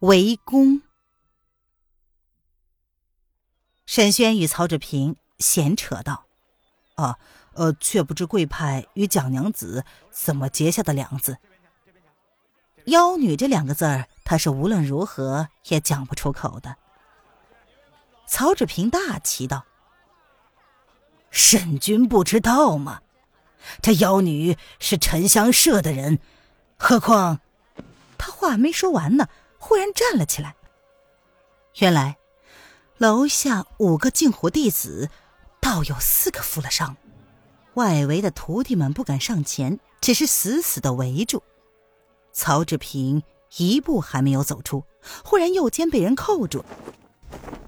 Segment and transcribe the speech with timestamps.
[0.00, 0.82] 围攻。
[3.84, 6.26] 沈轩与曹志平闲扯道
[6.94, 7.18] ：“啊，
[7.54, 11.38] 呃，却不知贵派与蒋娘子怎么结下的梁子。
[12.84, 16.76] 妖女这两个字儿，他是无论如何也讲不出口的。”
[18.28, 19.64] 曹志平大奇道
[21.32, 23.02] ：“沈君不知道吗？
[23.82, 26.20] 这妖女是沉香社的人，
[26.76, 27.40] 何况……”
[28.16, 29.28] 他话没说完呢。
[29.58, 30.56] 忽然站了起来。
[31.78, 32.16] 原来，
[32.96, 35.10] 楼下五个净湖弟子，
[35.60, 36.96] 倒有四个负了伤。
[37.74, 41.42] 外围的徒弟们不敢上前，只是死死的围住。
[42.32, 43.22] 曹志平
[43.56, 44.84] 一步还没有走出，
[45.24, 46.64] 忽然右肩被人扣住。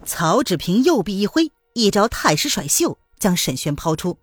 [0.04, 4.18] 曹志平右臂一挥，一招太师甩袖，将沈轩抛出，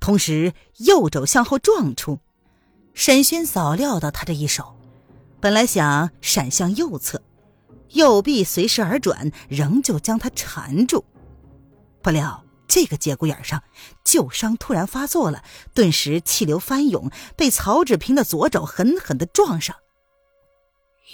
[0.00, 2.18] 同时右肘向后撞出。
[2.94, 4.77] 沈轩早料到他这一手。
[5.40, 7.22] 本来想闪向右侧，
[7.90, 11.04] 右臂随时而转，仍旧将他缠住。
[12.02, 13.62] 不料这个节骨眼上，
[14.04, 15.42] 旧伤突然发作了，
[15.74, 19.76] 顿时气流翻涌，被曹志平的左肘狠狠的撞上。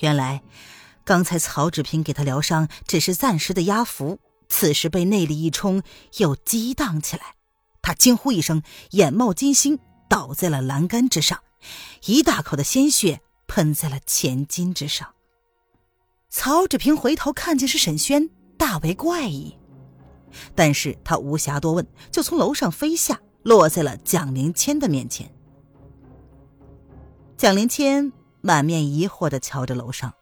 [0.01, 0.43] 原来，
[1.05, 5.83] 刚才曹志平给他疗伤只是暂时的压服，此时被内力一冲，
[6.17, 7.35] 又激荡起来。
[7.83, 11.41] 他惊呼一声，眼冒金星，倒在了栏杆之上，
[12.07, 13.21] 一大口的鲜血。
[13.55, 15.15] 喷在了前襟之上。
[16.29, 19.57] 曹志平回头看见是沈轩，大为怪异，
[20.57, 25.33] 但是他无暇多问，就从楼上飞下，落在了蒋灵谦的面前。
[27.37, 30.13] 蒋灵谦满面疑惑的瞧着楼上，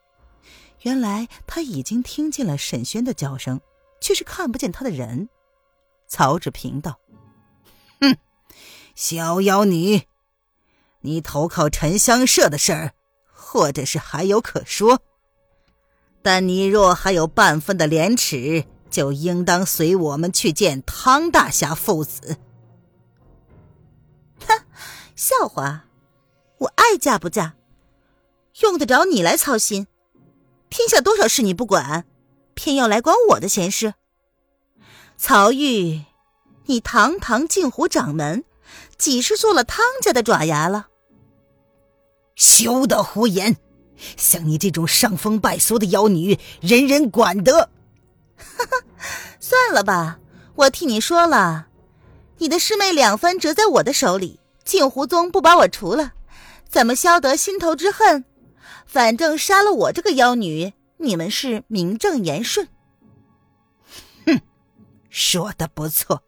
[0.83, 3.63] 原来他已经听见了沈轩的叫声，
[3.99, 5.31] 却是看不见他的人。
[6.07, 6.99] 曹志平道
[8.03, 8.15] ：“哼，
[8.95, 10.03] 小妖女，
[11.01, 12.93] 你投靠沉香社的事儿。”
[13.53, 15.03] 或者是还有可说，
[16.23, 22.39] 但你若还有半分的廉耻，就应当随我们去见汤大侠父子。
[24.49, 24.59] 哼，
[25.15, 25.81] 笑话！
[26.61, 27.53] 我爱嫁不嫁，
[28.61, 29.87] 用得着你来操心？
[30.71, 32.07] 天下多少事你不管，
[32.55, 33.93] 偏要来管我的闲事？
[35.19, 36.07] 曹玉，
[36.65, 38.45] 你堂堂镜湖掌门，
[38.97, 40.87] 几时做了汤家的爪牙了？
[42.43, 43.57] 休得胡言！
[44.17, 47.71] 像你这种伤风败俗的妖女，人人管得。
[48.37, 48.85] 哈哈，
[49.39, 50.19] 算了吧，
[50.57, 51.69] 我替你说了，
[52.39, 56.15] 你的师妹两番折在我的手里，镜湖宗不把我除了，
[56.69, 58.25] 怎么消得心头之恨？
[58.87, 62.67] 反正杀了我这个妖女，你们是名正言顺。
[64.27, 64.41] 哼，
[65.09, 66.25] 说的不错，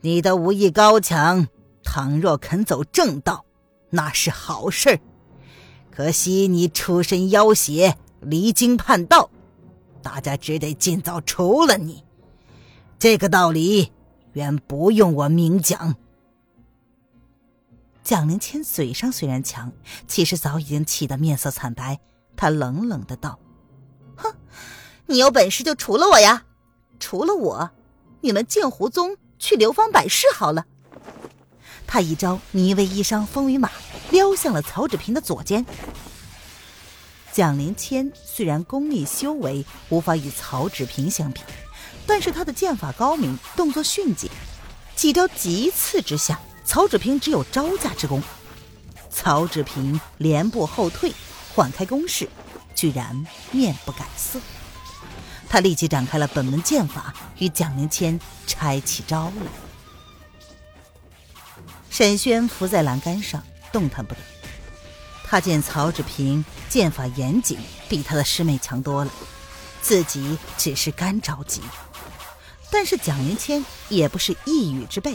[0.00, 1.48] 你的武艺高强，
[1.84, 3.44] 倘若肯走正道。
[3.92, 5.00] 那是好事儿，
[5.90, 9.30] 可惜你出身妖邪，离经叛道，
[10.02, 12.04] 大家只得尽早除了你。
[12.98, 13.92] 这个道理
[14.32, 15.96] 远不用我明讲。
[18.02, 19.72] 蒋灵谦嘴上虽然强，
[20.06, 22.00] 其实早已经气得面色惨白。
[22.36, 23.38] 他冷冷的道
[24.16, 24.34] ：“哼，
[25.06, 26.44] 你有本事就除了我呀！
[26.98, 27.70] 除了我，
[28.22, 30.64] 你们剑湖宗去流芳百世好了。”
[31.92, 33.68] 他一招泥威衣裳风雨马，
[34.12, 35.66] 撩向了曹志平的左肩。
[37.32, 41.40] 蒋灵谦虽然功力修为无法与曹志平相比，
[42.06, 44.30] 但是他的剑法高明，动作迅捷，
[44.94, 48.22] 几招急刺之下，曹志平只有招架之功。
[49.10, 51.12] 曹志平连步后退，
[51.56, 52.28] 缓开攻势，
[52.72, 54.38] 居然面不改色。
[55.48, 59.69] 他立即展开了本门剑法，与蒋灵谦拆起招来。
[62.00, 64.20] 沈轩伏在栏杆上，动弹不得。
[65.22, 67.58] 他见曹志平剑法严谨，
[67.90, 69.10] 比他的师妹强多了，
[69.82, 71.60] 自己只是干着急。
[72.70, 75.14] 但是蒋云谦也不是一语之辈，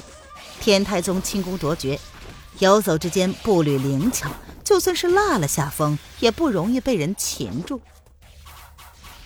[0.61, 1.99] 天台宗轻功卓绝，
[2.59, 4.29] 游走之间步履灵巧，
[4.63, 7.81] 就算是落了下风，也不容易被人擒住。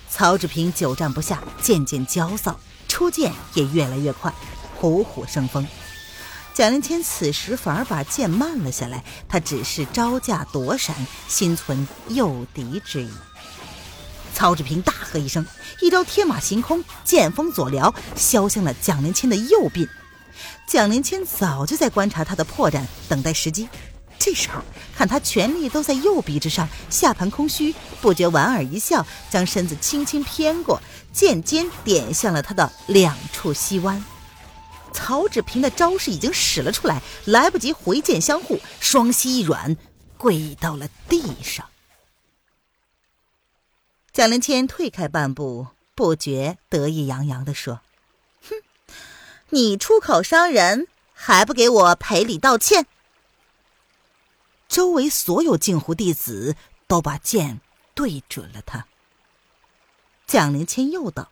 [0.09, 2.57] 曹志平久战不下，渐渐焦躁，
[2.87, 4.33] 出剑也越来越快，
[4.77, 5.67] 虎虎生风。
[6.59, 10.93] 蒋灵谦此时反而把剑慢了下来，他只是招架躲闪，
[11.29, 13.09] 心存诱敌之意。
[14.33, 15.45] 曹志平大喝一声，
[15.79, 19.87] 一招天马行空，剑锋左撩，削向了蒋灵谦的右臂。
[20.67, 23.69] 蒋灵谦早就在观察他的破绽，等待时机。
[24.17, 24.61] 这时候
[24.93, 30.81] 看他全力都在右臂之上，下盘空虚，不觉莞尔一笑，将身子轻轻偏过，
[31.13, 34.03] 剑尖点向了他的两处膝弯。
[34.91, 39.77] 曹志平的招式已经使了出来，来不及回剑相护，双膝一软，
[40.17, 41.69] 跪到了地上。
[44.11, 47.81] 蒋灵谦退开半步，不觉得意洋洋地说
[48.49, 48.55] ：“哼，
[49.49, 52.85] 你出口伤人，还不给我赔礼道歉？”
[54.67, 56.55] 周围所有镜湖弟子
[56.85, 57.59] 都把剑
[57.95, 58.85] 对准了他。
[60.27, 61.31] 蒋灵谦又道：“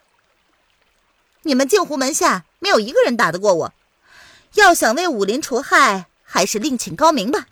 [1.44, 3.74] 你们镜湖门下没有一个人打得过我，
[4.56, 7.48] 要想为武林除害，还是另请高明吧。”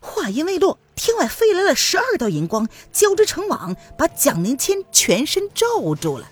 [0.00, 5.66] 话音未落，天外飞来了十二道银光，交织成网，把蒋灵谦全身罩
[5.96, 6.30] 住了。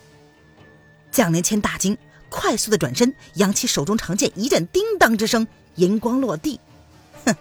[1.10, 1.98] 蒋灵谦大惊，
[2.28, 6.60] 快速的转身，扬起手中长剑，一阵叮当之声，银光落地。
[7.24, 7.34] 哼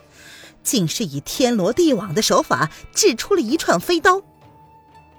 [0.63, 4.23] 竟是以天罗地网的手法制出了一串飞刀，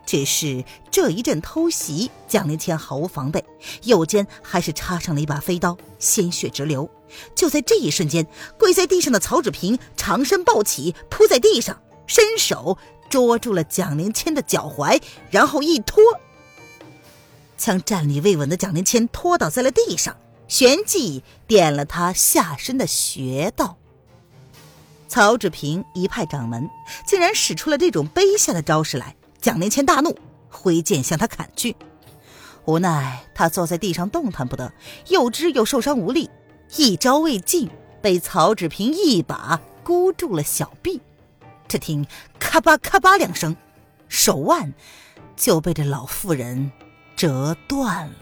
[0.06, 3.44] 只是这一阵偷袭，蒋灵谦毫无防备，
[3.82, 6.88] 右肩还是插上了一把飞刀，鲜血直流。
[7.34, 8.26] 就在这一瞬间，
[8.56, 12.78] 跪在地上的曹志平长身抱起，扑在地上，伸手
[13.10, 16.02] 捉住了蒋灵谦的脚踝，然后一拖，
[17.56, 20.16] 将站立未稳的蒋灵谦拖倒在了地上，
[20.46, 23.76] 旋即点了他下身的穴道。
[25.08, 26.68] 曹志平一派掌门，
[27.06, 29.16] 竟然使出了这种卑下的招式来！
[29.46, 30.12] 蒋灵谦大怒，
[30.50, 31.76] 挥剑向他砍去。
[32.64, 34.72] 无奈他坐在地上动弹不得，
[35.06, 36.28] 右肢又受伤无力，
[36.74, 37.70] 一招未尽，
[38.02, 41.00] 被曹志平一把箍住了小臂。
[41.68, 42.04] 只听
[42.40, 43.54] 咔吧咔吧两声，
[44.08, 44.74] 手腕
[45.36, 46.72] 就被这老妇人
[47.14, 48.16] 折断了。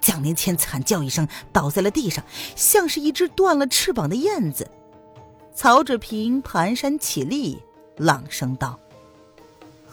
[0.00, 2.24] 蒋灵谦惨叫一声，倒在了地上，
[2.56, 4.68] 像是一只断了翅膀的燕子。
[5.54, 7.62] 曹志平蹒跚起立，
[7.96, 8.76] 朗声道：“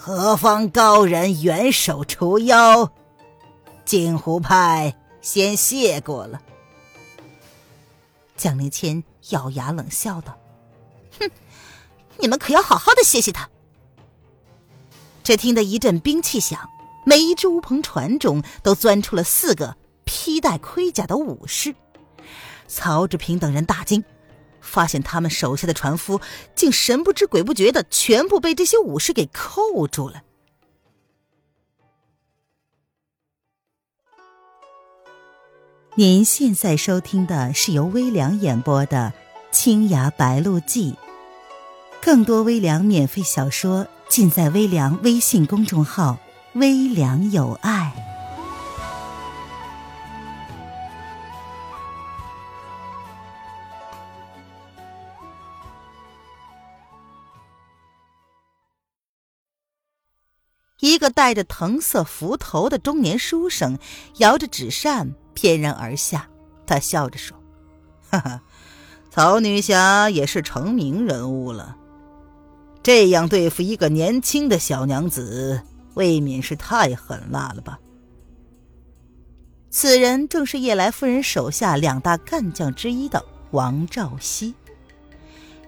[0.02, 2.94] 何方高人援手除妖？
[3.84, 6.42] 镜湖派先谢过了。”
[8.38, 10.38] 蒋灵谦咬牙冷笑道
[11.20, 11.30] ：“哼，
[12.18, 13.50] 你们可要好好的谢谢他。”
[15.22, 16.70] 只听得一阵兵器响，
[17.06, 19.76] 每一只乌篷船中都钻出了四个
[20.06, 21.76] 披戴盔甲的武士。
[22.70, 24.02] 曹志平等人大惊。
[24.70, 26.22] 发现他们手下的船夫
[26.56, 30.22] 竟神不知鬼不觉的全部被这些武士给扣住了。
[35.96, 39.12] 您现在收听的是由微凉演播的
[39.52, 40.92] 《青崖白鹿记》，
[42.02, 46.18] 更多微凉免费小说尽在微凉微信公众号
[46.54, 47.94] “微凉有爱”。
[60.90, 63.78] 一个戴着藤色幞头的中年书生
[64.18, 66.28] 摇着纸扇翩然而下，
[66.66, 67.38] 他笑着说
[68.10, 68.42] ：“哈哈，
[69.12, 71.78] 曹女侠也是成名人物了，
[72.82, 75.62] 这样对付一个年轻的小娘子，
[75.94, 77.80] 未免是太狠辣了吧？”
[79.70, 84.56] 此人正是叶来夫人手下两大干将之一的王兆熙，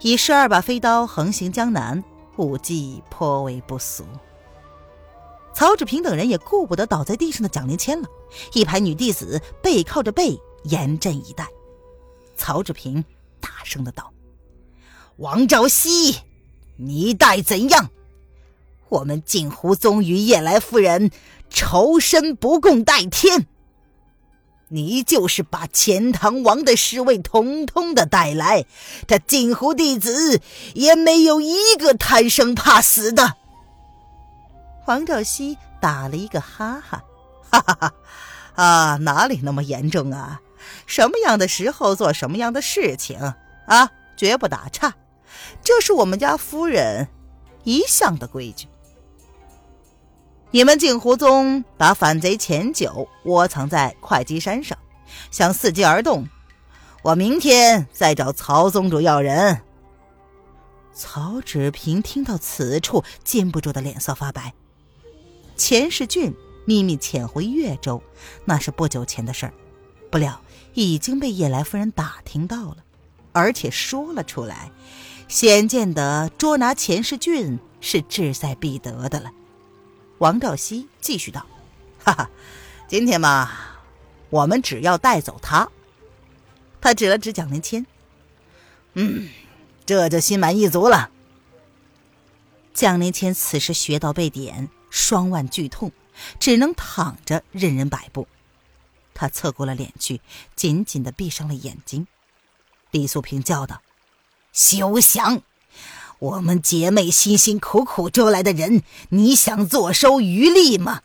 [0.01, 2.03] 以十二把飞刀横行江南，
[2.37, 4.03] 武技颇为不俗。
[5.53, 8.07] 曹志平等人也顾不得倒在地上的蒋灵谦了，
[8.53, 11.47] 一排女弟子背靠着背严阵以待。
[12.35, 13.03] 曹志平
[13.39, 14.11] 大声的道
[15.17, 16.15] ：“王兆熙，
[16.77, 17.89] 你待怎样？
[18.89, 21.11] 我们镜湖宗与叶来夫人
[21.49, 23.45] 仇深不共戴天，
[24.69, 28.65] 你就是把钱塘王的侍卫统统的带来，
[29.05, 30.41] 这镜湖弟子
[30.73, 33.37] 也没有一个贪生怕死的。”
[34.83, 37.03] 黄兆熙打了一个哈哈，
[37.49, 37.93] 哈哈哈！
[38.55, 40.41] 啊，哪里那么严重啊？
[40.85, 43.33] 什么样的时候做什么样的事情
[43.67, 43.91] 啊？
[44.17, 44.93] 绝不打岔，
[45.63, 47.07] 这是我们家夫人
[47.63, 48.67] 一向的规矩。
[50.51, 54.77] 你们镜湖宗把反贼钱九窝藏在会稽山上，
[55.31, 56.27] 想伺机而动，
[57.03, 59.61] 我明天再找曹宗主要人。
[60.93, 64.53] 曹芷平听到此处，禁不住的脸色发白。
[65.61, 66.33] 钱世俊
[66.65, 68.01] 秘密潜回越州，
[68.45, 69.53] 那是不久前的事儿，
[70.09, 70.41] 不料
[70.73, 72.77] 已经被叶来夫人打听到了，
[73.31, 74.71] 而且说了出来，
[75.27, 79.31] 显见得捉拿钱世俊是志在必得的了。
[80.17, 81.45] 王兆熙继续道
[82.03, 82.31] ：“哈哈，
[82.87, 83.51] 今天嘛，
[84.31, 85.69] 我们只要带走他。”
[86.81, 87.85] 他指了指蒋灵谦。
[88.95, 89.29] 嗯，
[89.85, 91.11] 这就心满意足了。
[92.73, 95.91] 蒋灵谦此时穴道被点，双腕剧痛，
[96.39, 98.27] 只能躺着任人摆布。
[99.15, 100.21] 他侧过了脸去，
[100.55, 102.05] 紧紧的闭上了眼睛。
[102.91, 103.81] 李素萍叫道
[104.53, 105.41] ：“休想！
[106.19, 111.01] 我们姐妹辛辛苦苦捉来的人，你想坐收渔利吗？”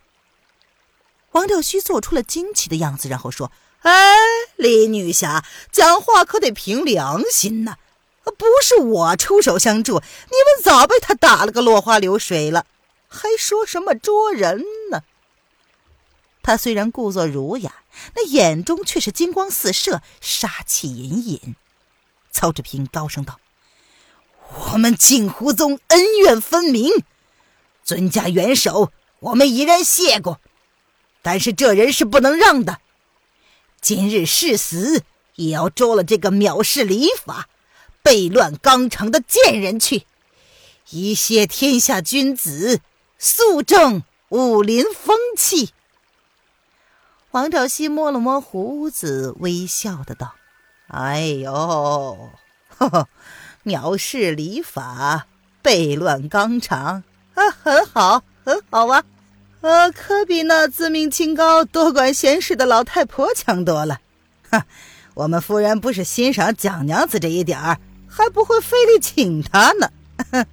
[1.32, 3.52] 王兆虚做出了惊奇的样子，然后说
[3.82, 4.16] ：“哎，
[4.56, 7.76] 李女侠，讲话可得凭良心呐！
[8.24, 12.66] 不是我出手相助，你们早被他打了个落花流水了，
[13.08, 15.02] 还说什么捉人呢？”
[16.42, 17.82] 他虽然故作儒雅，
[18.14, 21.56] 那眼中却是金光四射，杀气隐隐。
[22.30, 23.40] 曹志平高声道
[24.72, 26.92] ：“我们镜湖宗恩怨分明，
[27.82, 30.40] 尊家元首，我们已然谢过，
[31.22, 32.78] 但是这人是不能让的。
[33.80, 35.02] 今日誓死
[35.34, 37.48] 也要捉了这个藐视礼法、
[38.04, 40.06] 悖乱纲常的贱人去，
[40.90, 42.80] 以谢天下君子，
[43.18, 45.72] 肃正武林风气。”
[47.32, 50.34] 王兆熙摸了摸胡子，微笑的道。
[50.88, 52.30] 哎呦，
[53.64, 55.26] 藐视礼法，
[55.62, 57.02] 悖乱纲常
[57.34, 59.04] 啊，很好，很好啊，
[59.60, 64.00] 呃，可比那自命清高、多管闲事的老太婆强多了。
[64.48, 64.64] 哈，
[65.14, 69.90] 我们夫人不是欣赏蒋娘子这一点儿，还不会费力请她呢。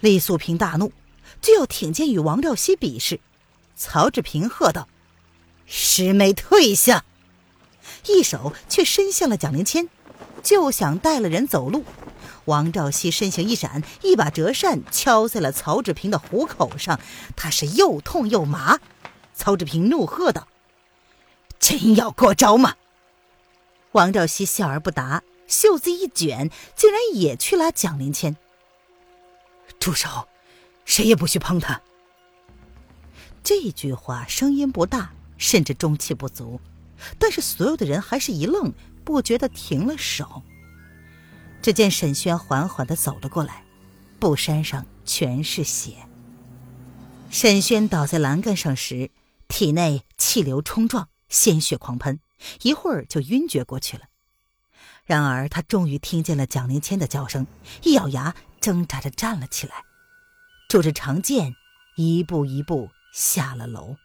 [0.00, 0.90] 李素萍大怒，
[1.42, 3.20] 就要挺剑与王兆熙比试。
[3.76, 4.88] 曹志平喝道
[5.66, 7.04] ：“师妹退下！”
[8.06, 9.88] 一手却伸向了蒋灵谦，
[10.42, 11.84] 就想带了人走路。
[12.44, 17.00] 王兆熙身形一闪，一把折扇敲在了曹志平的虎口上，
[17.36, 18.80] 他是又痛又麻。
[19.34, 20.48] 曹志平怒喝道
[21.58, 22.76] ：“真要过招吗？”
[23.92, 28.36] 王兆熙笑而不答，袖子一卷，竟然也去拉蒋灵谦。
[29.78, 30.28] 住手！
[30.92, 31.80] 谁也不许碰他。
[33.42, 36.60] 这句话声音不大，甚至中气不足。
[37.18, 40.42] 但是所有的人还是一愣，不觉得停了手。
[41.62, 43.64] 只见沈轩缓缓的走了过来，
[44.20, 45.94] 布衫上全是血。
[47.30, 49.10] 沈轩倒在栏杆上时，
[49.48, 52.20] 体内气流冲撞，鲜血狂喷，
[52.60, 54.02] 一会儿就晕厥过去了。
[55.06, 57.46] 然而他终于听见了蒋灵谦的叫声，
[57.82, 59.84] 一咬牙，挣扎着站了起来，
[60.72, 61.54] 拄着长剑，
[61.96, 63.96] 一步一步下了楼。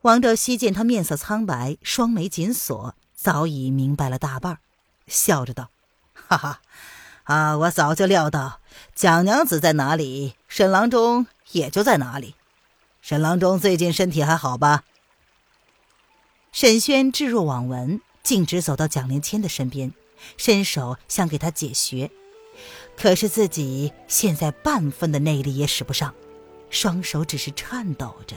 [0.00, 4.58] 王兆熙见他面色苍白，双眉紧锁，早已明白了大半，
[5.06, 5.70] 笑着道
[6.12, 6.60] ：“哈哈，
[7.22, 8.60] 啊，我早就料到
[8.96, 12.34] 蒋娘子在哪里，沈郎中也就在哪里。
[13.00, 14.82] 沈郎中最近身体还好吧？”
[16.50, 19.94] 沈轩置若罔闻，径直走到蒋灵谦的身边，
[20.36, 22.10] 伸手想给他解穴，
[23.00, 26.12] 可是自己现在半分的内力也使不上，
[26.68, 28.36] 双手只是颤抖着。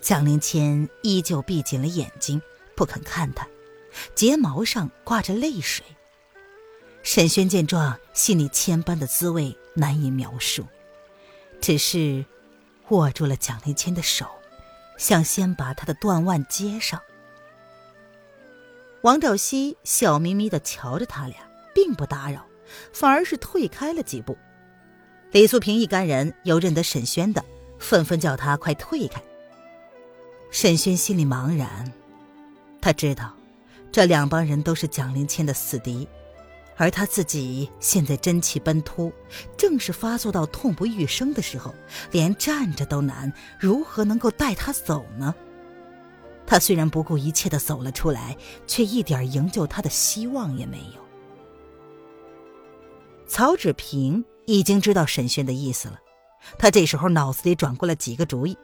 [0.00, 2.42] 蒋灵谦依旧闭紧了眼睛，
[2.74, 3.46] 不肯看他，
[4.16, 5.86] 睫毛上挂着泪水。
[7.04, 10.66] 沈轩见状，心里千般的滋味难以描述，
[11.60, 12.24] 只是
[12.88, 14.26] 握住了蒋灵谦的手，
[14.98, 17.00] 想先把他的断腕接上。
[19.02, 21.36] 王兆熙笑眯眯的瞧着他俩，
[21.72, 22.44] 并不打扰，
[22.92, 24.36] 反而是退开了几步。
[25.32, 27.44] 李素萍一干人又认得沈轩的，
[27.78, 29.22] 纷纷叫他快退开。
[30.50, 31.92] 沈轩心里茫然，
[32.80, 33.34] 他知道，
[33.90, 36.06] 这两帮人都是蒋灵谦的死敌，
[36.76, 39.12] 而他自己现在真气奔突，
[39.56, 41.74] 正是发作到痛不欲生的时候，
[42.12, 45.34] 连站着都难，如何能够带他走呢？
[46.46, 51.03] 他虽然不顾一切的走了出来，却一点营救他的希望也没有。
[53.26, 55.98] 曹芷平已经知道沈轩的意思了，
[56.58, 58.56] 他这时候脑子里转过了几个主意。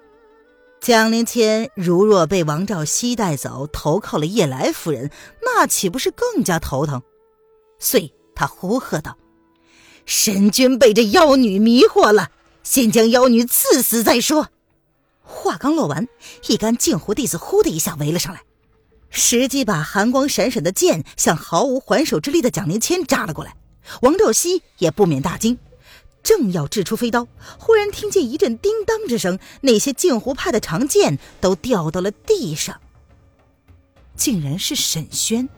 [0.81, 5.11] 蒋灵谦如若被王兆熙带走，投靠了叶来夫人，
[5.43, 7.03] 那岂不是更加头疼？
[7.79, 9.19] 遂他呼喝道
[10.07, 12.31] ：“神君被这妖女迷惑了，
[12.63, 14.49] 先将妖女刺死再说。”
[15.23, 16.09] 话刚落完，
[16.49, 18.43] 一干净湖弟子呼的一下围了上来，
[19.11, 23.55] 十几把寒光闪闪的剑向毫无还手之力的蒋灵谦扎了过来。
[24.03, 25.59] 王兆熙也不免大惊。
[26.23, 27.27] 正要掷出飞刀，
[27.59, 32.81] 忽然听见一阵叮当之声，那些镜湖派的长剑都掉到了地上。
[34.15, 35.49] 竟然是沈轩，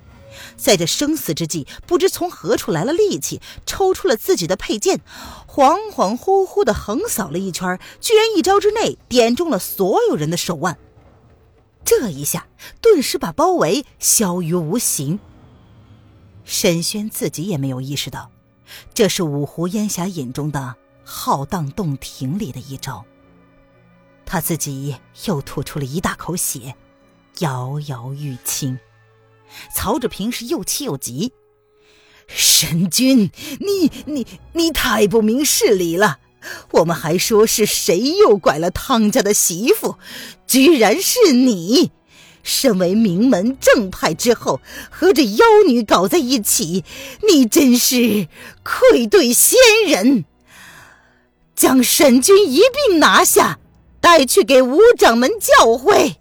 [0.56, 5.00] 在这生死之际，不知从何处来了力气，抽出了自己的佩剑，
[5.48, 10.78] 恍恍惚惚的横扫了一圈，居然一招之内点中了所有人的手腕。
[11.84, 12.46] 这一下，
[12.80, 15.18] 顿时把包围消于无形。
[16.44, 18.30] 沈轩自己也没有意识到，
[18.94, 23.04] 这是五湖烟霞引中的浩荡洞庭里的一招。
[24.24, 24.96] 他自己
[25.26, 26.74] 又吐出了一大口血，
[27.40, 28.78] 摇摇欲倾。
[29.74, 31.32] 曹志平是又气又急
[32.26, 33.30] ：“沈君，
[33.60, 36.20] 你你你太不明事理了！
[36.70, 39.98] 我们还说是谁诱拐了汤家的媳妇，
[40.46, 41.92] 居然是你！
[42.42, 46.84] 身为名门正派之后，和这妖女搞在一起，
[47.28, 48.28] 你真是
[48.62, 50.24] 愧对先人！
[51.54, 53.58] 将沈君一并拿下，
[54.00, 56.16] 带去给吴掌门教诲。”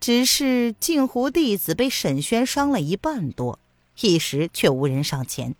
[0.00, 3.58] 只是镜湖弟子被沈轩伤了一半多，
[4.00, 5.54] 一时却无人上前，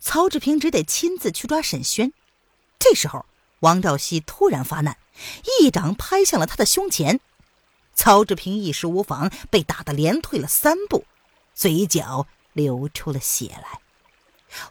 [0.00, 2.12] 曹志平只得亲自去抓沈轩。
[2.78, 3.26] 这时候，
[3.60, 4.96] 王兆熙突然发难，
[5.60, 7.20] 一掌拍向了他的胸前，
[7.94, 11.04] 曹志平一时无防，被打得连退了三步，
[11.54, 13.80] 嘴角流出了血来。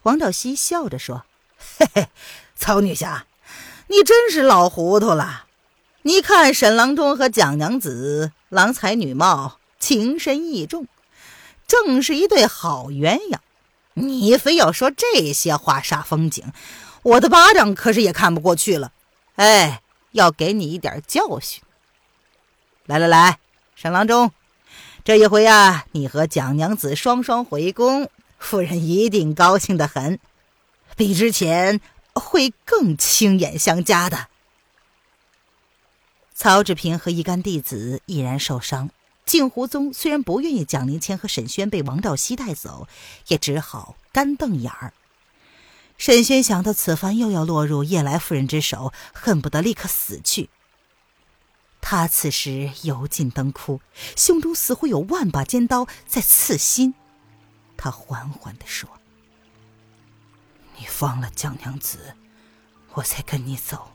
[0.02, 1.24] 王兆熙笑着说
[1.78, 2.08] ：“嘿嘿，
[2.54, 3.26] 曹女侠，
[3.88, 5.46] 你真是老糊涂了。”
[6.04, 10.88] 你看，沈郎中和蒋娘子郎才女貌，情深意重，
[11.66, 13.38] 正是一对好鸳鸯。
[13.94, 16.52] 你非要说这些话煞风景，
[17.02, 18.92] 我的巴掌可是也看不过去了。
[19.36, 21.62] 哎，要给你一点教训。
[22.86, 23.38] 来来来，
[23.76, 24.32] 沈郎中，
[25.04, 30.18] 这一回啊，你和蒋娘子双双回宫，夫人一定高兴的很，
[30.96, 31.80] 比之前
[32.12, 34.26] 会更亲眼相加的。
[36.34, 38.90] 曹志平和一干弟子依然受伤，
[39.24, 42.88] 镜湖宗虽然不愿意蒋灵谦和沈轩被王兆熙带走，
[43.28, 44.92] 也只好干瞪眼儿。
[45.96, 50.50] 沈轩想到此番又要落入叶来夫人之手，恨不得立刻死去。
[51.84, 53.82] 他此时油尽灯枯，
[54.16, 56.94] 胸中似乎有万把尖刀在刺心。
[57.76, 58.88] 他缓缓地说
[60.78, 62.14] ：“你放了江娘子，
[62.94, 63.90] 我才跟你走。”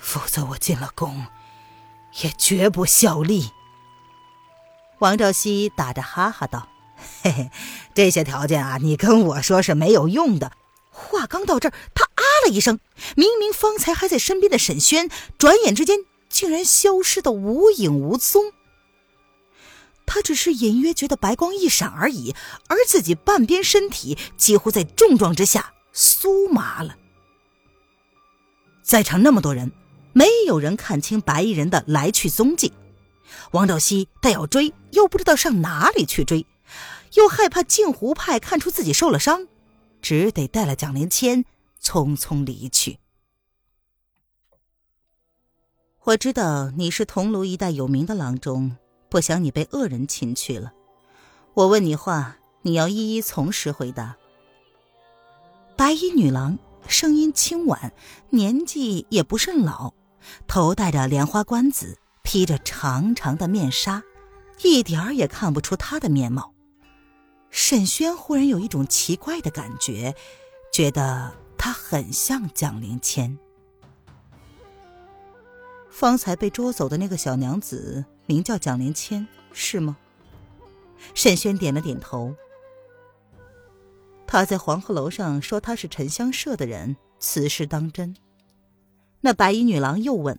[0.00, 1.26] 否则，我进了宫，
[2.22, 3.50] 也绝不效力。
[4.98, 6.68] 王兆熙打着哈哈道
[7.22, 7.50] ：“嘿嘿，
[7.94, 10.52] 这些条件啊，你跟我说是没有用的。”
[10.92, 12.78] 话刚到这儿，他啊了一声，
[13.16, 15.98] 明明方才还在身边的沈轩，转眼之间
[16.30, 18.52] 竟然消失的无影无踪。
[20.06, 22.34] 他只是隐约觉得白光一闪而已，
[22.68, 26.96] 而自己半边身体几乎在重撞之下酥麻了。
[28.82, 29.70] 在场那么多人。
[30.12, 32.72] 没有人看清白衣人的来去踪迹，
[33.52, 36.44] 王兆熙但要追，又不知道上哪里去追，
[37.14, 39.46] 又害怕镜湖派看出自己受了伤，
[40.02, 41.44] 只得带了蒋灵谦
[41.80, 42.98] 匆匆离去。
[46.04, 48.74] 我知道你是桐庐一带有名的郎中，
[49.10, 50.72] 不想你被恶人擒去了。
[51.52, 54.16] 我问你话，你要一一从实回答。
[55.76, 56.58] 白衣女郎
[56.88, 57.92] 声音轻婉，
[58.30, 59.92] 年纪也不甚老。
[60.46, 64.02] 头戴着莲花冠子，披着长长的面纱，
[64.62, 66.54] 一点儿也看不出她的面貌。
[67.50, 70.14] 沈轩忽然有一种奇怪的感觉，
[70.72, 73.38] 觉得她很像蒋灵谦。
[75.90, 79.96] 方才被捉走的那个小娘子名叫蒋灵谦，是吗？
[81.14, 82.34] 沈轩点了点头。
[84.26, 88.14] 他在黄鹤楼上说他是沉香社的人，此事当真？
[89.22, 90.38] 那白衣女郎又问：“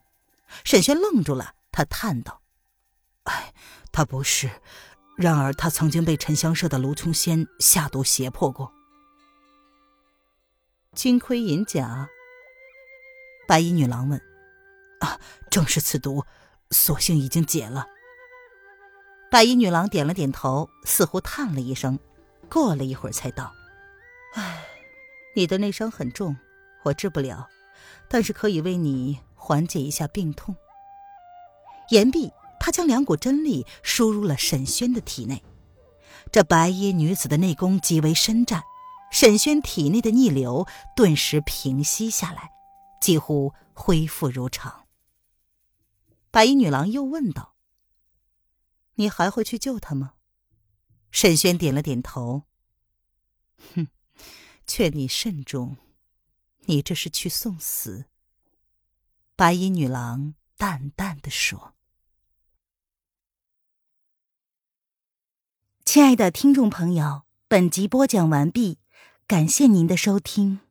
[0.64, 2.42] 沈轩愣住了，他叹道
[3.24, 3.54] ：‘哎，
[3.92, 4.50] 他不是。
[5.18, 8.72] 然而他曾经被沉香社的卢琼仙下毒胁迫过。’
[10.96, 12.10] 金盔银甲。”
[13.48, 14.22] 白衣女郎问
[15.02, 15.20] ：“啊，
[15.52, 16.26] 正是此毒，
[16.72, 17.86] 所幸已经解了。”
[19.30, 22.00] 白衣女郎点了点头，似乎叹了一声，
[22.50, 23.54] 过了一会儿才道
[24.34, 24.66] ：“哎，
[25.36, 26.36] 你的内伤很重，
[26.84, 27.48] 我治不了。”
[28.10, 30.54] 但是可以为你缓解一下病痛。
[31.92, 35.42] 言毕，他将两股真力输入了沈轩的体内。
[36.30, 38.64] 这白衣女子的内功极为深湛，
[39.12, 42.52] 沈轩体内的逆流顿时平息下来，
[43.00, 44.81] 几乎恢复如常。
[46.32, 47.56] 白衣女郎又问道
[48.96, 50.13] ：“你还会去救他吗？”
[51.12, 52.44] 沈轩点了点头。
[53.76, 53.88] 哼，
[54.65, 55.76] 劝你慎重。
[56.62, 58.06] 你这是去送死。”
[59.36, 61.76] 白衣女郎淡淡的说。
[65.84, 68.80] 亲爱的听众朋友，本集播讲完毕，
[69.28, 70.62] 感谢您的收听。